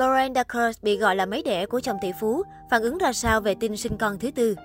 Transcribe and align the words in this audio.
Miranda 0.00 0.42
Kerr 0.42 0.82
bị 0.82 0.96
gọi 0.96 1.16
là 1.16 1.26
mấy 1.26 1.42
đẻ 1.42 1.66
của 1.66 1.80
chồng 1.80 1.96
tỷ 2.00 2.12
phú, 2.20 2.42
phản 2.70 2.82
ứng 2.82 2.98
ra 2.98 3.12
sao 3.12 3.40
về 3.40 3.54
tin 3.54 3.76
sinh 3.76 3.96
con 3.98 4.18
thứ 4.18 4.30
tư. 4.30 4.56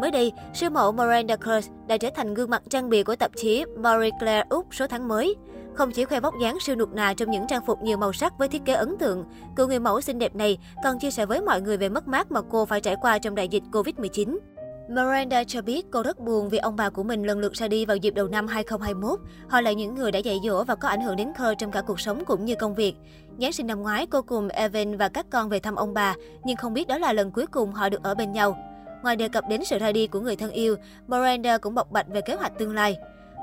Mới 0.00 0.10
đây, 0.10 0.32
siêu 0.54 0.70
mẫu 0.70 0.92
Miranda 0.92 1.36
Kerr 1.36 1.68
đã 1.86 1.96
trở 1.96 2.10
thành 2.14 2.34
gương 2.34 2.50
mặt 2.50 2.62
trang 2.70 2.88
bìa 2.88 3.02
của 3.02 3.16
tạp 3.16 3.30
chí 3.36 3.64
Marie 3.76 4.10
Claire 4.20 4.44
Úc 4.50 4.66
số 4.70 4.86
tháng 4.86 5.08
mới. 5.08 5.34
Không 5.74 5.92
chỉ 5.92 6.04
khoe 6.04 6.20
vóc 6.20 6.34
dáng 6.42 6.60
siêu 6.60 6.76
nụt 6.76 6.88
nà 6.92 7.14
trong 7.14 7.30
những 7.30 7.46
trang 7.48 7.66
phục 7.66 7.82
nhiều 7.82 7.96
màu 7.96 8.12
sắc 8.12 8.38
với 8.38 8.48
thiết 8.48 8.64
kế 8.64 8.72
ấn 8.72 8.98
tượng, 8.98 9.24
cựu 9.56 9.68
người 9.68 9.78
mẫu 9.78 10.00
xinh 10.00 10.18
đẹp 10.18 10.34
này 10.34 10.58
còn 10.84 10.98
chia 10.98 11.10
sẻ 11.10 11.26
với 11.26 11.42
mọi 11.42 11.60
người 11.60 11.76
về 11.76 11.88
mất 11.88 12.08
mát 12.08 12.32
mà 12.32 12.40
cô 12.50 12.66
phải 12.66 12.80
trải 12.80 12.96
qua 13.00 13.18
trong 13.18 13.34
đại 13.34 13.48
dịch 13.48 13.62
Covid-19. 13.72 14.38
Miranda 14.92 15.44
cho 15.44 15.62
biết 15.62 15.86
cô 15.90 16.02
rất 16.02 16.18
buồn 16.18 16.48
vì 16.48 16.58
ông 16.58 16.76
bà 16.76 16.90
của 16.90 17.02
mình 17.02 17.22
lần 17.22 17.38
lượt 17.38 17.52
ra 17.52 17.68
đi 17.68 17.86
vào 17.86 17.96
dịp 17.96 18.14
đầu 18.14 18.28
năm 18.28 18.46
2021. 18.46 19.20
Họ 19.48 19.60
là 19.60 19.72
những 19.72 19.94
người 19.94 20.12
đã 20.12 20.18
dạy 20.18 20.38
dỗ 20.44 20.64
và 20.64 20.74
có 20.74 20.88
ảnh 20.88 21.00
hưởng 21.00 21.16
đến 21.16 21.32
Khơ 21.38 21.54
trong 21.54 21.70
cả 21.70 21.82
cuộc 21.82 22.00
sống 22.00 22.24
cũng 22.24 22.44
như 22.44 22.54
công 22.54 22.74
việc. 22.74 22.94
Giáng 23.38 23.52
sinh 23.52 23.66
năm 23.66 23.82
ngoái, 23.82 24.06
cô 24.06 24.22
cùng 24.22 24.48
Evan 24.48 24.96
và 24.96 25.08
các 25.08 25.26
con 25.30 25.48
về 25.48 25.58
thăm 25.58 25.74
ông 25.74 25.94
bà, 25.94 26.14
nhưng 26.44 26.56
không 26.56 26.74
biết 26.74 26.88
đó 26.88 26.98
là 26.98 27.12
lần 27.12 27.30
cuối 27.30 27.46
cùng 27.46 27.72
họ 27.72 27.88
được 27.88 28.02
ở 28.02 28.14
bên 28.14 28.32
nhau. 28.32 28.58
Ngoài 29.02 29.16
đề 29.16 29.28
cập 29.28 29.44
đến 29.48 29.64
sự 29.64 29.78
ra 29.78 29.92
đi 29.92 30.06
của 30.06 30.20
người 30.20 30.36
thân 30.36 30.50
yêu, 30.50 30.76
Miranda 31.06 31.58
cũng 31.58 31.74
bộc 31.74 31.92
bạch 31.92 32.06
về 32.08 32.20
kế 32.20 32.34
hoạch 32.34 32.58
tương 32.58 32.74
lai. 32.74 32.96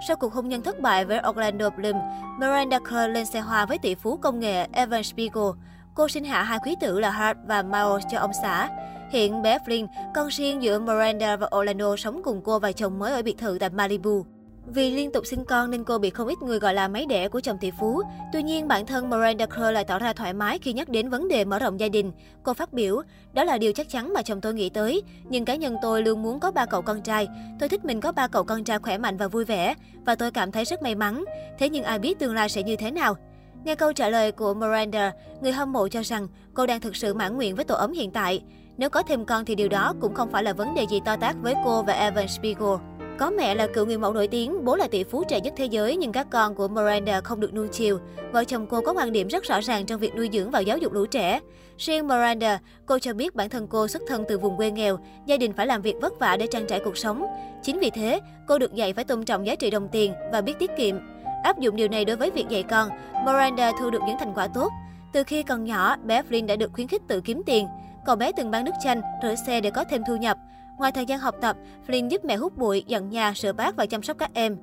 Sau 0.08 0.18
cuộc 0.18 0.34
hôn 0.34 0.50
nhân 0.50 0.62
thất 0.62 0.80
bại 0.80 1.06
với 1.06 1.20
Orlando 1.30 1.70
Bloom, 1.70 1.96
Miranda 2.40 2.80
Kerr 2.80 3.14
lên 3.14 3.26
xe 3.26 3.40
hoa 3.40 3.66
với 3.66 3.78
tỷ 3.78 3.96
phú 3.96 4.18
công 4.18 4.40
nghệ 4.40 4.68
Evan 4.72 5.04
Spiegel. 5.04 5.50
Cô 5.96 6.08
sinh 6.08 6.26
hạ 6.26 6.44
hai 6.44 6.60
quý 6.66 6.76
tử 6.82 7.00
là 7.00 7.10
Hart 7.10 7.38
và 7.48 7.62
Miles 7.62 8.06
cho 8.12 8.20
ông 8.20 8.32
xã. 8.42 8.70
Hiện 9.12 9.42
bé 9.42 9.58
Flynn, 9.66 9.88
con 10.16 10.28
riêng 10.28 10.64
giữa 10.64 10.80
Miranda 10.80 11.36
và 11.36 11.50
Orlando 11.58 11.96
sống 11.96 12.22
cùng 12.24 12.42
cô 12.44 12.60
và 12.60 12.72
chồng 12.72 13.00
mới 13.00 13.12
ở 13.12 13.22
biệt 13.22 13.38
thự 13.38 13.58
tại 13.60 13.70
Malibu. 13.70 14.26
Vì 14.74 14.92
liên 14.92 15.12
tục 15.12 15.26
sinh 15.26 15.46
con 15.46 15.72
nên 15.72 15.84
cô 15.84 15.98
bị 15.98 16.10
không 16.10 16.28
ít 16.28 16.42
người 16.42 16.60
gọi 16.60 16.74
là 16.74 16.88
máy 16.88 17.06
đẻ 17.06 17.28
của 17.28 17.40
chồng 17.40 17.58
tỷ 17.58 17.72
phú. 17.80 18.02
Tuy 18.34 18.44
nhiên, 18.44 18.68
bản 18.68 18.86
thân 18.86 19.10
Miranda 19.10 19.46
Kerr 19.46 19.72
lại 19.72 19.84
tỏ 19.84 20.00
ra 20.00 20.14
thoải 20.14 20.34
mái 20.34 20.60
khi 20.60 20.74
nhắc 20.74 20.90
đến 20.90 21.10
vấn 21.10 21.28
đề 21.28 21.46
mở 21.46 21.60
rộng 21.60 21.80
gia 21.80 21.90
đình. 21.90 22.12
Cô 22.44 22.54
phát 22.54 22.74
biểu, 22.74 23.02
đó 23.34 23.44
là 23.44 23.58
điều 23.58 23.74
chắc 23.74 23.90
chắn 23.90 24.14
mà 24.14 24.22
chồng 24.22 24.42
tôi 24.42 24.54
nghĩ 24.54 24.70
tới. 24.70 25.02
Nhưng 25.30 25.46
cá 25.46 25.56
nhân 25.56 25.76
tôi 25.82 26.04
luôn 26.04 26.24
muốn 26.24 26.40
có 26.40 26.52
ba 26.52 26.66
cậu 26.66 26.82
con 26.82 27.02
trai. 27.02 27.28
Tôi 27.60 27.70
thích 27.70 27.86
mình 27.86 28.02
có 28.02 28.12
ba 28.12 28.28
cậu 28.28 28.44
con 28.44 28.64
trai 28.64 28.80
khỏe 28.80 28.98
mạnh 28.98 29.18
và 29.18 29.28
vui 29.28 29.46
vẻ. 29.46 29.76
Và 30.06 30.16
tôi 30.16 30.32
cảm 30.32 30.52
thấy 30.52 30.66
rất 30.66 30.82
may 30.82 30.96
mắn. 30.96 31.26
Thế 31.60 31.70
nhưng 31.70 31.84
ai 31.84 32.00
biết 32.00 32.20
tương 32.20 32.36
lai 32.36 32.50
sẽ 32.50 32.64
như 32.64 32.76
thế 32.76 32.92
nào? 32.92 33.16
Nghe 33.64 33.76
câu 33.76 33.94
trả 33.94 34.10
lời 34.10 34.32
của 34.32 34.54
Miranda, 34.54 35.14
người 35.42 35.52
hâm 35.52 35.74
mộ 35.74 35.88
cho 35.88 36.02
rằng 36.04 36.28
cô 36.54 36.66
đang 36.66 36.82
thực 36.82 36.96
sự 36.96 37.14
mãn 37.14 37.36
nguyện 37.38 37.56
với 37.56 37.66
tổ 37.66 37.76
ấm 37.76 37.92
hiện 37.92 38.12
tại. 38.12 38.42
Nếu 38.78 38.90
có 38.90 39.04
thêm 39.04 39.26
con 39.26 39.46
thì 39.46 39.56
điều 39.56 39.68
đó 39.68 39.94
cũng 40.02 40.14
không 40.14 40.32
phải 40.32 40.44
là 40.44 40.54
vấn 40.54 40.76
đề 40.76 40.86
gì 40.90 41.00
to 41.06 41.16
tát 41.16 41.36
với 41.42 41.54
cô 41.66 41.84
và 41.84 41.94
Evan 41.94 42.28
Spiegel. 42.28 42.76
Có 43.18 43.30
mẹ 43.30 43.56
là 43.56 43.68
cựu 43.74 43.86
người 43.86 43.98
mẫu 43.98 44.14
nổi 44.14 44.28
tiếng, 44.28 44.66
bố 44.66 44.76
là 44.76 44.88
tỷ 44.88 45.04
phú 45.04 45.24
trẻ 45.30 45.42
nhất 45.42 45.54
thế 45.58 45.66
giới 45.66 45.96
nhưng 45.96 46.12
các 46.12 46.28
con 46.30 46.56
của 46.56 46.68
Miranda 46.68 47.22
không 47.22 47.40
được 47.40 47.54
nuông 47.54 47.68
chiều. 47.72 48.00
Vợ 48.32 48.44
chồng 48.44 48.68
cô 48.70 48.82
có 48.82 48.94
quan 48.94 49.12
điểm 49.12 49.28
rất 49.28 49.44
rõ 49.44 49.60
ràng 49.62 49.86
trong 49.86 50.00
việc 50.00 50.16
nuôi 50.16 50.30
dưỡng 50.34 50.52
và 50.52 50.60
giáo 50.60 50.78
dục 50.78 50.94
lũ 50.94 51.06
trẻ. 51.06 51.40
Riêng 51.78 52.08
Miranda, 52.08 52.60
cô 52.86 53.00
cho 53.00 53.14
biết 53.14 53.36
bản 53.36 53.50
thân 53.50 53.68
cô 53.68 53.88
xuất 53.88 54.02
thân 54.08 54.24
từ 54.28 54.38
vùng 54.38 54.58
quê 54.58 54.72
nghèo, 54.72 55.00
gia 55.26 55.38
đình 55.38 55.54
phải 55.54 55.68
làm 55.68 55.82
việc 55.82 55.96
vất 56.02 56.20
vả 56.20 56.38
để 56.38 56.48
trang 56.48 56.68
trải 56.68 56.80
cuộc 56.86 56.98
sống. 56.98 57.26
Chính 57.64 57.80
vì 57.80 57.90
thế, 57.90 58.20
cô 58.48 58.60
được 58.60 58.74
dạy 58.74 58.94
phải 58.94 59.04
tôn 59.04 59.26
trọng 59.26 59.46
giá 59.46 59.56
trị 59.56 59.70
đồng 59.70 59.88
tiền 59.88 60.14
và 60.32 60.42
biết 60.42 60.60
tiết 60.60 60.72
kiệm. 60.78 60.96
Áp 61.44 61.60
dụng 61.60 61.76
điều 61.76 61.88
này 61.88 62.06
đối 62.06 62.16
với 62.16 62.32
việc 62.32 62.50
dạy 62.50 62.64
con, 62.64 62.90
Miranda 63.26 63.72
thu 63.80 63.90
được 63.90 64.02
những 64.08 64.18
thành 64.20 64.34
quả 64.36 64.48
tốt. 64.48 64.72
Từ 65.14 65.24
khi 65.24 65.44
còn 65.44 65.64
nhỏ, 65.64 65.96
bé 66.04 66.22
Flynn 66.30 66.46
đã 66.46 66.56
được 66.56 66.74
khuyến 66.74 66.88
khích 66.88 67.02
tự 67.08 67.22
kiếm 67.22 67.42
tiền. 67.46 67.68
Cậu 68.06 68.16
bé 68.16 68.32
từng 68.32 68.52
bán 68.52 68.66
nước 68.66 68.72
chanh, 68.84 69.02
rửa 69.24 69.36
xe 69.48 69.62
để 69.62 69.72
có 69.72 69.84
thêm 69.84 70.02
thu 70.08 70.16
nhập. 70.16 70.38
Ngoài 70.78 70.92
thời 70.92 71.06
gian 71.06 71.20
học 71.20 71.36
tập, 71.42 71.58
Flynn 71.88 72.08
giúp 72.08 72.26
mẹ 72.26 72.36
hút 72.36 72.58
bụi, 72.58 72.84
dọn 72.88 73.10
nhà, 73.10 73.34
sửa 73.34 73.54
bát 73.54 73.76
và 73.76 73.86
chăm 73.86 74.04
sóc 74.04 74.18
các 74.18 74.34
em. 74.34 74.58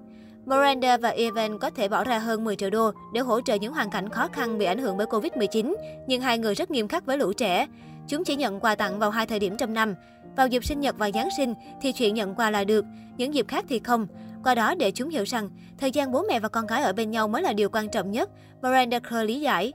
Miranda 0.47 0.97
và 0.97 1.09
Evan 1.09 1.59
có 1.59 1.71
thể 1.71 1.89
bỏ 1.89 2.05
ra 2.05 2.19
hơn 2.19 2.45
10 2.45 2.57
triệu 2.57 2.71
đô 2.71 2.91
để 3.13 3.21
hỗ 3.21 3.41
trợ 3.41 3.55
những 3.55 3.73
hoàn 3.73 3.91
cảnh 3.91 4.09
khó 4.09 4.29
khăn 4.33 4.59
bị 4.59 4.65
ảnh 4.65 4.79
hưởng 4.79 4.97
bởi 4.97 5.07
Covid-19, 5.07 5.75
nhưng 6.07 6.21
hai 6.21 6.39
người 6.39 6.55
rất 6.55 6.71
nghiêm 6.71 6.89
khắc 6.89 7.07
với 7.07 7.19
lũ 7.19 7.33
trẻ. 7.33 7.67
Chúng 8.09 8.25
chỉ 8.25 8.37
nhận 8.37 8.61
quà 8.61 8.75
tặng 8.75 8.99
vào 8.99 9.11
hai 9.11 9.27
thời 9.27 9.39
điểm 9.39 9.57
trong 9.57 9.75
năm. 9.75 9.95
Vào 10.37 10.49
dịp 10.49 10.65
sinh 10.65 10.81
nhật 10.81 10.99
và 10.99 11.11
Giáng 11.11 11.29
sinh 11.37 11.55
thì 11.83 11.93
chuyện 11.93 12.15
nhận 12.15 12.35
quà 12.35 12.51
là 12.51 12.65
được, 12.65 12.85
những 13.17 13.35
dịp 13.35 13.49
khác 13.49 13.65
thì 13.69 13.79
không. 13.79 14.07
Qua 14.47 14.55
đó 14.55 14.75
để 14.75 14.91
chúng 14.91 15.09
hiểu 15.09 15.25
rằng, 15.25 15.51
thời 15.79 15.91
gian 15.91 16.13
bố 16.13 16.23
mẹ 16.29 16.41
và 16.41 16.49
con 16.49 16.67
gái 16.67 16.83
ở 16.83 16.93
bên 16.93 17.11
nhau 17.11 17.29
mới 17.29 17.43
là 17.43 17.53
điều 17.53 17.69
quan 17.73 17.89
trọng 17.89 18.11
nhất, 18.11 18.31
Miranda 18.63 18.99
Kerr 18.99 19.25
lý 19.25 19.41
giải. 19.41 19.73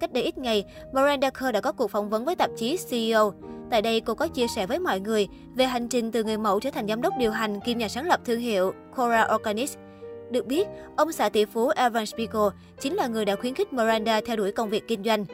Cách 0.00 0.12
đây 0.12 0.22
ít 0.22 0.38
ngày, 0.38 0.64
Miranda 0.92 1.30
Kerr 1.30 1.52
đã 1.52 1.60
có 1.60 1.72
cuộc 1.72 1.90
phỏng 1.90 2.10
vấn 2.10 2.24
với 2.24 2.36
tạp 2.36 2.50
chí 2.56 2.78
CEO. 2.90 3.32
Tại 3.70 3.82
đây, 3.82 4.00
cô 4.00 4.14
có 4.14 4.28
chia 4.28 4.46
sẻ 4.56 4.66
với 4.66 4.78
mọi 4.78 5.00
người 5.00 5.28
về 5.54 5.66
hành 5.66 5.88
trình 5.88 6.12
từ 6.12 6.24
người 6.24 6.38
mẫu 6.38 6.60
trở 6.60 6.70
thành 6.70 6.88
giám 6.88 7.02
đốc 7.02 7.14
điều 7.18 7.30
hành 7.30 7.60
kiêm 7.60 7.78
nhà 7.78 7.88
sáng 7.88 8.06
lập 8.06 8.20
thương 8.24 8.40
hiệu 8.40 8.72
Cora 8.96 9.28
Organics. 9.34 9.76
Được 10.30 10.46
biết, 10.46 10.68
ông 10.96 11.12
xã 11.12 11.28
tỷ 11.28 11.44
phú 11.44 11.68
Evan 11.68 12.06
Spiegel 12.06 12.48
chính 12.80 12.94
là 12.94 13.06
người 13.06 13.24
đã 13.24 13.36
khuyến 13.36 13.54
khích 13.54 13.72
Miranda 13.72 14.20
theo 14.26 14.36
đuổi 14.36 14.52
công 14.52 14.68
việc 14.68 14.88
kinh 14.88 15.04
doanh. 15.04 15.24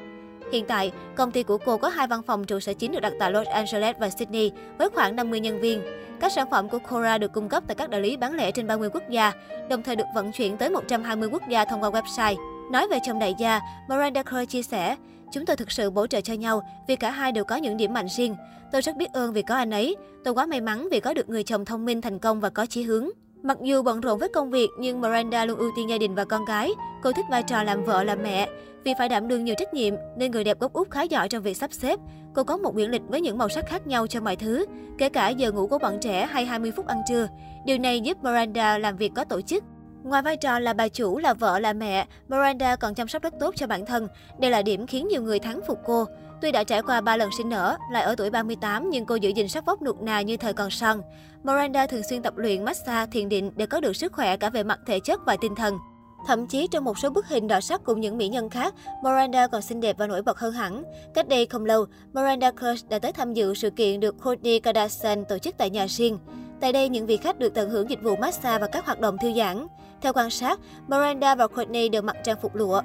Hiện 0.53 0.65
tại, 0.69 0.93
công 1.15 1.31
ty 1.31 1.43
của 1.43 1.59
cô 1.59 1.77
có 1.77 1.89
hai 1.89 2.07
văn 2.07 2.23
phòng 2.23 2.45
trụ 2.45 2.61
sở 2.61 2.73
chính 2.73 2.93
được 2.93 3.01
đặt 3.01 3.13
tại 3.19 3.33
Los 3.33 3.47
Angeles 3.47 3.97
và 3.99 4.11
Sydney 4.11 4.53
với 4.79 4.89
khoảng 4.89 5.17
50 5.17 5.41
nhân 5.41 5.61
viên. 5.61 5.83
Các 6.21 6.33
sản 6.33 6.51
phẩm 6.51 6.69
của 6.69 6.79
Cora 6.79 7.19
được 7.19 7.33
cung 7.33 7.49
cấp 7.49 7.63
tại 7.67 7.75
các 7.75 7.91
đại 7.91 8.01
lý 8.01 8.17
bán 8.17 8.35
lẻ 8.35 8.51
trên 8.51 8.67
30 8.67 8.91
quốc 8.93 9.03
gia, 9.11 9.33
đồng 9.71 9.83
thời 9.83 9.97
được 9.97 10.07
vận 10.15 10.33
chuyển 10.33 10.57
tới 10.57 10.71
120 10.71 11.29
quốc 11.33 11.43
gia 11.49 11.65
thông 11.65 11.83
qua 11.83 11.91
website. 11.91 12.37
Nói 12.71 12.89
về 12.89 12.99
chồng 13.07 13.19
đại 13.19 13.35
gia, 13.39 13.61
Miranda 13.89 14.23
Kerr 14.23 14.49
chia 14.49 14.63
sẻ, 14.63 14.97
Chúng 15.31 15.47
tôi 15.47 15.57
thực 15.57 15.73
sự 15.73 15.91
bổ 15.91 16.07
trợ 16.07 16.21
cho 16.21 16.35
nhau 16.35 16.63
vì 16.87 16.97
cả 16.97 17.11
hai 17.11 17.33
đều 17.33 17.45
có 17.45 17.57
những 17.57 17.77
điểm 17.77 17.93
mạnh 17.93 18.07
riêng. 18.17 18.37
Tôi 18.73 18.81
rất 18.81 18.97
biết 18.97 19.13
ơn 19.13 19.33
vì 19.33 19.43
có 19.43 19.55
anh 19.55 19.71
ấy. 19.71 19.97
Tôi 20.25 20.35
quá 20.35 20.47
may 20.47 20.61
mắn 20.61 20.89
vì 20.91 21.01
có 21.01 21.15
được 21.15 21.29
người 21.29 21.43
chồng 21.43 21.65
thông 21.65 21.85
minh, 21.85 22.01
thành 22.01 22.19
công 22.19 22.41
và 22.41 22.51
có 22.51 22.67
chí 22.67 22.83
hướng. 22.83 23.09
Mặc 23.43 23.59
dù 23.63 23.83
bận 23.83 24.01
rộn 24.01 24.19
với 24.19 24.29
công 24.29 24.51
việc 24.51 24.69
nhưng 24.79 25.01
Miranda 25.01 25.45
luôn 25.45 25.59
ưu 25.59 25.71
tiên 25.77 25.89
gia 25.89 25.99
đình 25.99 26.15
và 26.15 26.25
con 26.25 26.45
gái. 26.45 26.71
Cô 27.03 27.13
thích 27.13 27.25
vai 27.31 27.43
trò 27.43 27.63
làm 27.63 27.85
vợ 27.85 28.03
làm 28.05 28.23
mẹ. 28.23 28.49
Vì 28.89 28.95
phải 28.99 29.09
đảm 29.09 29.29
đương 29.29 29.45
nhiều 29.45 29.55
trách 29.59 29.75
nhiệm 29.75 29.95
nên 30.17 30.31
người 30.31 30.45
đẹp 30.45 30.59
gốc 30.61 30.73
Úc 30.73 30.91
khá 30.91 31.03
giỏi 31.03 31.29
trong 31.29 31.43
việc 31.43 31.57
sắp 31.57 31.73
xếp. 31.73 31.99
Cô 32.35 32.45
có 32.45 32.57
một 32.57 32.73
quyển 32.73 32.91
lịch 32.91 33.03
với 33.09 33.21
những 33.21 33.39
màu 33.39 33.49
sắc 33.49 33.67
khác 33.67 33.87
nhau 33.87 34.07
cho 34.07 34.21
mọi 34.21 34.37
thứ, 34.37 34.67
kể 34.99 35.09
cả 35.09 35.29
giờ 35.29 35.53
ngủ 35.53 35.67
của 35.67 35.79
bọn 35.79 35.99
trẻ 36.01 36.27
hay 36.27 36.47
20 36.47 36.73
phút 36.77 36.87
ăn 36.87 37.03
trưa. 37.09 37.29
Điều 37.67 37.79
này 37.79 38.01
giúp 38.01 38.25
Miranda 38.25 38.79
làm 38.79 38.97
việc 38.97 39.13
có 39.15 39.25
tổ 39.25 39.41
chức. 39.41 39.65
Ngoài 40.03 40.23
vai 40.23 40.37
trò 40.37 40.59
là 40.59 40.73
bà 40.73 40.89
chủ, 40.89 41.19
là 41.19 41.35
vợ, 41.35 41.59
là 41.59 41.73
mẹ, 41.73 42.07
Miranda 42.29 42.77
còn 42.77 42.95
chăm 42.95 43.09
sóc 43.09 43.23
rất 43.23 43.35
tốt 43.41 43.55
cho 43.57 43.67
bản 43.67 43.87
thân. 43.87 44.09
Đây 44.39 44.51
là 44.51 44.63
điểm 44.63 44.87
khiến 44.87 45.09
nhiều 45.09 45.23
người 45.23 45.39
thắng 45.39 45.61
phục 45.67 45.79
cô. 45.87 46.05
Tuy 46.41 46.53
đã 46.53 46.65
trải 46.65 46.83
qua 46.83 47.01
3 47.01 47.17
lần 47.17 47.31
sinh 47.39 47.49
nở, 47.49 47.77
lại 47.93 48.03
ở 48.03 48.15
tuổi 48.15 48.31
38 48.31 48.91
nhưng 48.91 49.07
cô 49.07 49.15
giữ 49.15 49.31
gìn 49.31 49.49
sắc 49.49 49.67
vóc 49.67 49.83
nụt 49.83 49.97
nà 50.01 50.21
như 50.21 50.37
thời 50.37 50.53
còn 50.53 50.71
son. 50.71 51.03
Miranda 51.43 51.87
thường 51.87 52.03
xuyên 52.11 52.23
tập 52.23 52.37
luyện 52.37 52.65
massage, 52.65 53.11
thiền 53.11 53.29
định 53.29 53.51
để 53.57 53.67
có 53.67 53.81
được 53.81 53.97
sức 53.97 54.13
khỏe 54.13 54.37
cả 54.37 54.51
về 54.51 54.63
mặt 54.63 54.81
thể 54.87 55.01
chất 55.01 55.21
và 55.27 55.37
tinh 55.41 55.55
thần. 55.55 55.79
Thậm 56.27 56.47
chí 56.47 56.67
trong 56.67 56.85
một 56.85 56.99
số 56.99 57.11
bức 57.11 57.27
hình 57.27 57.47
đỏ 57.47 57.61
sắc 57.61 57.85
cùng 57.85 58.01
những 58.01 58.19
mỹ 58.19 58.29
nhân 58.29 58.51
khác, 58.51 58.75
Miranda 59.05 59.47
còn 59.47 59.63
xinh 59.63 59.81
đẹp 59.81 59.99
và 59.99 60.07
nổi 60.07 60.23
bật 60.23 60.39
hơn 60.39 60.53
hẳn. 60.53 60.83
Cách 61.15 61.29
đây 61.29 61.47
không 61.47 61.65
lâu, 61.65 61.87
Miranda 62.13 62.51
Kerr 62.51 62.85
đã 62.89 62.99
tới 62.99 63.13
tham 63.13 63.35
dự 63.35 63.55
sự 63.55 63.71
kiện 63.71 64.01
được 64.01 64.23
Kourtney 64.25 64.61
Kardashian 64.61 65.25
tổ 65.25 65.39
chức 65.39 65.55
tại 65.59 65.71
nhà 65.71 65.87
riêng. 65.89 66.19
Tại 66.61 66.73
đây, 66.73 66.89
những 66.89 67.07
vị 67.07 67.17
khách 67.17 67.39
được 67.39 67.55
tận 67.55 67.71
hưởng 67.71 67.91
dịch 67.91 68.03
vụ 68.03 68.17
massage 68.17 68.59
và 68.59 68.67
các 68.67 68.87
hoạt 68.87 69.01
động 69.01 69.19
thư 69.19 69.33
giãn. 69.33 69.67
Theo 70.01 70.13
quan 70.13 70.31
sát, 70.31 70.61
Miranda 70.89 71.35
và 71.35 71.47
Kourtney 71.47 71.89
đều 71.89 72.03
mặc 72.03 72.17
trang 72.25 72.37
phục 72.43 72.55
lụa. 72.55 72.83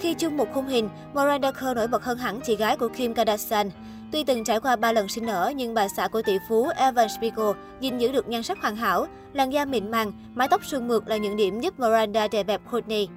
Khi 0.00 0.14
chung 0.14 0.36
một 0.36 0.48
khung 0.54 0.66
hình, 0.66 0.88
Miranda 1.14 1.52
Kerr 1.52 1.76
nổi 1.76 1.86
bật 1.86 2.04
hơn 2.04 2.18
hẳn 2.18 2.40
chị 2.40 2.56
gái 2.56 2.76
của 2.76 2.88
Kim 2.88 3.14
Kardashian. 3.14 3.70
Tuy 4.12 4.24
từng 4.24 4.44
trải 4.44 4.60
qua 4.60 4.76
3 4.76 4.92
lần 4.92 5.08
sinh 5.08 5.26
nở, 5.26 5.52
nhưng 5.56 5.74
bà 5.74 5.88
xã 5.88 6.08
của 6.08 6.22
tỷ 6.22 6.38
phú 6.48 6.68
Evan 6.76 7.08
Spiegel 7.08 7.50
gìn 7.80 7.98
giữ 7.98 8.12
được 8.12 8.28
nhan 8.28 8.42
sắc 8.42 8.58
hoàn 8.62 8.76
hảo, 8.76 9.06
làn 9.32 9.52
da 9.52 9.64
mịn 9.64 9.90
màng, 9.90 10.12
mái 10.34 10.48
tóc 10.48 10.64
sương 10.64 10.88
mượt 10.88 11.08
là 11.08 11.16
những 11.16 11.36
điểm 11.36 11.60
giúp 11.60 11.80
Miranda 11.80 12.28
đè 12.28 12.42
bẹp 12.42 12.60
Kourtney. 12.70 13.08